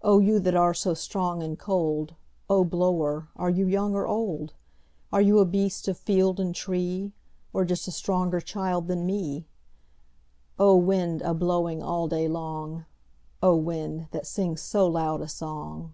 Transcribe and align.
O 0.00 0.20
you 0.20 0.40
that 0.40 0.54
are 0.54 0.72
so 0.72 0.94
strong 0.94 1.42
and 1.42 1.58
cold, 1.58 2.14
O 2.48 2.64
blower, 2.64 3.28
are 3.36 3.50
you 3.50 3.66
young 3.68 3.94
or 3.94 4.06
old? 4.06 4.54
Are 5.12 5.20
you 5.20 5.38
a 5.38 5.44
beast 5.44 5.86
of 5.86 5.98
field 5.98 6.40
and 6.40 6.54
tree, 6.54 7.12
Or 7.52 7.66
just 7.66 7.86
a 7.86 7.90
stronger 7.90 8.40
child 8.40 8.88
than 8.88 9.04
me? 9.04 9.48
O 10.58 10.78
wind, 10.78 11.20
a 11.20 11.34
blowing 11.34 11.82
all 11.82 12.08
day 12.08 12.26
long, 12.26 12.86
O 13.42 13.54
wind, 13.54 14.08
that 14.12 14.26
sings 14.26 14.62
so 14.62 14.86
loud 14.86 15.20
a 15.20 15.28
song! 15.28 15.92